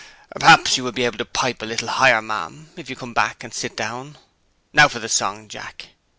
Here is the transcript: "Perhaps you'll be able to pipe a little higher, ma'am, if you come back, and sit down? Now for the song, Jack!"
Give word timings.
"Perhaps 0.35 0.77
you'll 0.77 0.91
be 0.91 1.05
able 1.05 1.19
to 1.19 1.25
pipe 1.25 1.61
a 1.61 1.65
little 1.67 1.87
higher, 1.87 2.23
ma'am, 2.23 2.71
if 2.75 2.89
you 2.89 2.95
come 2.95 3.13
back, 3.13 3.43
and 3.43 3.53
sit 3.53 3.77
down? 3.77 4.17
Now 4.73 4.87
for 4.87 4.97
the 4.97 5.07
song, 5.07 5.47
Jack!" 5.47 5.89